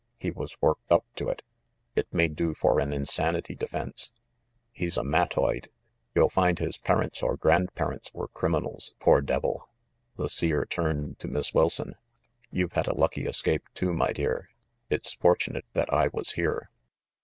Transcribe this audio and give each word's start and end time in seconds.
He 0.17 0.31
was 0.31 0.59
worked 0.61 0.91
up 0.91 1.05
to 1.17 1.29
it. 1.29 1.43
It 1.95 2.11
may 2.11 2.27
do 2.27 2.55
for 2.55 2.79
an 2.79 2.91
insanity 2.91 3.53
defense." 3.53 4.13
"He's 4.71 4.97
a 4.97 5.03
mattoid. 5.03 5.67
You'll 6.15 6.27
find 6.31 6.57
his 6.57 6.79
parents 6.79 7.21
or 7.21 7.37
grand 7.37 7.75
parents 7.75 8.11
were 8.11 8.27
criminals, 8.29 8.95
poor 8.99 9.21
devil!" 9.21 9.69
The 10.17 10.27
Seer 10.27 10.65
turned 10.65 11.19
to 11.19 11.27
Miss 11.27 11.53
Wilson. 11.53 11.93
"You've 12.49 12.73
had 12.73 12.87
a 12.87 12.95
lucky 12.97 13.27
escape, 13.27 13.65
too, 13.75 13.93
my 13.93 14.11
dear. 14.11 14.49
It's 14.89 15.13
fortunate 15.13 15.65
that 15.73 15.93
I 15.93 16.07
was 16.07 16.31
here." 16.31 16.71